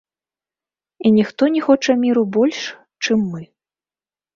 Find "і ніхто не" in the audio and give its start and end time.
0.99-1.61